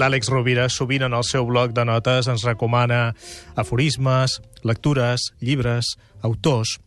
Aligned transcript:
L'Àlex 0.00 0.30
Rovira 0.32 0.64
sovint 0.72 1.04
en 1.04 1.12
el 1.12 1.24
seu 1.28 1.44
bloc 1.44 1.74
de 1.76 1.84
notes 1.84 2.28
ens 2.32 2.46
recomana 2.48 3.10
aforismes, 3.60 4.38
lectures, 4.64 5.26
llibres, 5.44 5.92
autors. 6.24 6.78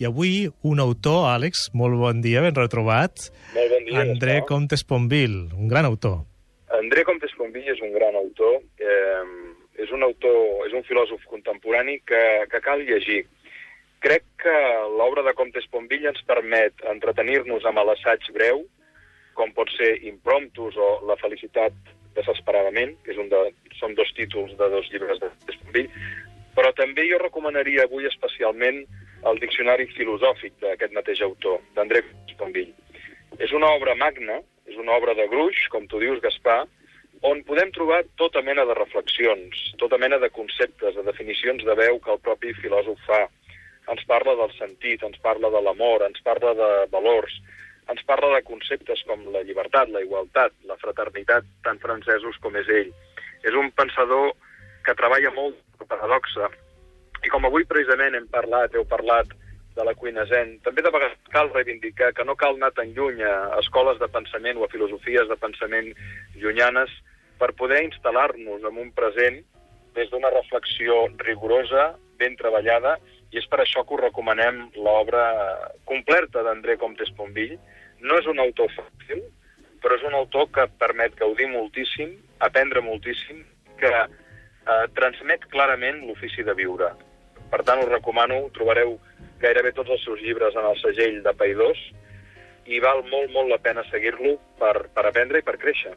I 0.00 0.08
avui 0.08 0.48
un 0.64 0.80
autor, 0.80 1.26
Àlex, 1.34 1.68
molt 1.76 2.00
bon 2.00 2.24
dia, 2.24 2.40
ben 2.40 2.56
retrobat. 2.56 3.28
Molt 3.52 3.76
bon 3.76 3.88
dia. 3.90 4.00
André 4.06 4.38
Gaspar. 4.40 4.48
Comtes 4.54 4.86
Ponville, 4.88 5.50
un 5.52 5.68
gran 5.68 5.84
autor. 5.84 6.22
André 6.72 7.04
Comtes 7.04 7.34
Convill 7.36 7.68
és 7.68 7.80
un 7.84 7.92
gran 7.92 8.16
autor. 8.16 8.62
Eh, 8.80 9.84
és 9.84 9.92
un 9.92 10.02
autor, 10.06 10.66
és 10.66 10.74
un 10.76 10.84
filòsof 10.88 11.24
contemporani 11.28 12.00
que, 12.08 12.22
que 12.48 12.60
cal 12.64 12.82
llegir. 12.88 13.22
Crec 14.02 14.24
que 14.42 14.54
l'obra 14.96 15.22
de 15.26 15.34
Comtes 15.38 15.68
Ponvill 15.70 16.08
ens 16.08 16.24
permet 16.26 16.80
entretenir-nos 16.90 17.68
amb 17.68 17.84
l'assaig 17.86 18.24
breu, 18.34 18.64
com 19.36 19.52
pot 19.56 19.70
ser 19.76 19.94
Impromptus 20.08 20.76
o 20.76 20.88
La 21.08 21.16
felicitat 21.20 21.76
desesperadament, 22.16 22.96
que 23.04 23.14
és 23.14 23.20
un 23.20 23.30
de, 23.32 23.40
són 23.78 23.96
dos 23.98 24.10
títols 24.16 24.54
de 24.58 24.68
dos 24.72 24.88
llibres 24.92 25.20
de 25.22 25.30
Ponvill, 25.62 25.88
però 26.56 26.72
també 26.76 27.06
jo 27.08 27.18
recomanaria 27.22 27.86
avui 27.86 28.06
especialment 28.08 28.82
el 29.28 29.40
Diccionari 29.40 29.86
Filosòfic 29.96 30.58
d'aquest 30.60 30.92
mateix 30.96 31.22
autor, 31.24 31.60
d'André 31.76 32.02
Comtes 32.04 32.38
Ponvill. 32.40 32.72
És 33.40 33.52
una 33.56 33.70
obra 33.72 33.94
magna, 33.96 34.40
és 34.68 34.76
una 34.76 34.96
obra 34.98 35.14
de 35.14 35.26
gruix, 35.30 35.66
com 35.72 35.86
tu 35.88 36.00
dius, 36.02 36.20
Gaspar, 36.24 36.64
on 37.22 37.42
podem 37.46 37.70
trobar 37.72 38.02
tota 38.18 38.42
mena 38.42 38.64
de 38.66 38.74
reflexions, 38.74 39.60
tota 39.78 39.98
mena 39.98 40.18
de 40.18 40.28
conceptes, 40.34 40.96
de 40.96 41.04
definicions 41.06 41.62
de 41.64 41.76
veu 41.78 42.00
que 42.02 42.12
el 42.12 42.20
propi 42.20 42.52
filòsof 42.58 42.98
fa. 43.06 43.22
Ens 43.92 44.04
parla 44.10 44.34
del 44.38 44.52
sentit, 44.58 45.02
ens 45.06 45.18
parla 45.22 45.50
de 45.50 45.60
l'amor, 45.62 46.04
ens 46.06 46.20
parla 46.26 46.52
de 46.58 46.70
valors, 46.90 47.38
ens 47.90 48.02
parla 48.06 48.30
de 48.36 48.42
conceptes 48.46 49.02
com 49.08 49.24
la 49.34 49.42
llibertat, 49.46 49.90
la 49.90 50.02
igualtat, 50.04 50.54
la 50.68 50.78
fraternitat, 50.78 51.46
tan 51.66 51.80
francesos 51.82 52.38
com 52.42 52.56
és 52.60 52.68
ell. 52.68 52.92
És 53.42 53.54
un 53.58 53.72
pensador 53.74 54.32
que 54.86 54.94
treballa 54.98 55.32
molt 55.34 55.58
per 55.78 55.88
paradoxa. 55.96 56.50
I 57.22 57.30
com 57.30 57.46
avui 57.46 57.66
precisament 57.68 58.14
hem 58.18 58.28
parlat, 58.30 58.74
heu 58.74 58.86
parlat 58.88 59.30
de 59.74 59.84
la 59.86 59.94
cuina 59.96 60.24
zen, 60.28 60.58
també 60.66 60.82
de 60.84 60.90
vegades 60.92 61.16
cal 61.32 61.48
reivindicar 61.52 62.10
que 62.12 62.26
no 62.28 62.36
cal 62.36 62.58
anar 62.58 62.72
tan 62.76 62.92
lluny 62.92 63.22
a 63.24 63.56
escoles 63.60 63.98
de 64.02 64.08
pensament 64.12 64.60
o 64.60 64.66
a 64.66 64.72
filosofies 64.72 65.30
de 65.30 65.38
pensament 65.40 65.88
llunyanes 66.36 66.92
per 67.40 67.54
poder 67.56 67.80
instal·lar-nos 67.86 68.66
en 68.68 68.80
un 68.84 68.92
present 68.92 69.40
des 69.96 70.10
d'una 70.12 70.30
reflexió 70.34 71.06
rigorosa, 71.24 71.94
ben 72.20 72.36
treballada, 72.36 72.98
i 73.32 73.40
és 73.40 73.46
per 73.48 73.62
això 73.62 73.84
que 73.84 73.96
us 73.96 74.02
recomanem 74.02 74.66
l'obra 74.76 75.24
completa 75.88 76.42
d'André 76.44 76.76
Comtes 76.80 77.12
Ponvill. 77.16 77.56
No 78.04 78.18
és 78.20 78.28
un 78.28 78.42
autor 78.42 78.68
fàcil, 78.74 79.22
però 79.82 79.96
és 79.96 80.04
un 80.08 80.16
autor 80.18 80.50
que 80.52 80.68
permet 80.82 81.16
gaudir 81.18 81.48
moltíssim, 81.52 82.12
aprendre 82.44 82.82
moltíssim, 82.84 83.40
que 83.80 83.92
eh, 84.02 84.84
transmet 84.98 85.48
clarament 85.54 86.04
l'ofici 86.06 86.44
de 86.44 86.54
viure. 86.58 86.92
Per 87.52 87.62
tant, 87.64 87.82
us 87.82 87.90
recomano, 87.90 88.44
trobareu 88.56 88.98
gairebé 89.42 89.72
tots 89.76 89.90
els 89.96 90.04
seus 90.04 90.20
llibres 90.22 90.54
en 90.56 90.68
el 90.68 90.78
segell 90.80 91.20
de 91.24 91.34
Paidós 91.36 91.80
i 92.70 92.78
val 92.80 93.02
molt, 93.10 93.32
molt 93.34 93.50
la 93.50 93.58
pena 93.64 93.82
seguir-lo 93.90 94.36
per, 94.60 94.88
per 94.94 95.08
aprendre 95.08 95.40
i 95.40 95.46
per 95.46 95.58
créixer. 95.58 95.96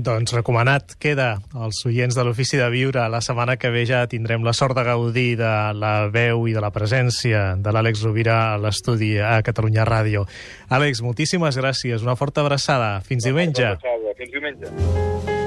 Doncs 0.00 0.32
recomanat 0.32 0.94
queda 1.02 1.34
als 1.52 1.82
oients 1.84 2.16
de 2.16 2.24
l'Ofici 2.24 2.56
de 2.56 2.68
Viure. 2.72 3.02
La 3.12 3.20
setmana 3.20 3.58
que 3.60 3.68
ve 3.74 3.82
ja 3.88 4.06
tindrem 4.08 4.44
la 4.46 4.54
sort 4.56 4.78
de 4.78 4.84
gaudir 4.86 5.34
de 5.40 5.50
la 5.76 6.08
veu 6.12 6.46
i 6.48 6.54
de 6.56 6.62
la 6.64 6.70
presència 6.72 7.42
de 7.60 7.74
l'Àlex 7.74 8.04
Rovira 8.06 8.38
a 8.54 8.56
l'estudi 8.62 9.16
a 9.20 9.40
Catalunya 9.44 9.84
Ràdio. 9.88 10.24
Àlex, 10.72 11.04
moltíssimes 11.04 11.60
gràcies. 11.60 12.06
Una 12.06 12.16
forta 12.16 12.40
abraçada. 12.40 12.94
Fins 13.04 13.28
diumenge. 13.28 13.74
Fins 14.16 14.32
diumenge. 14.32 15.39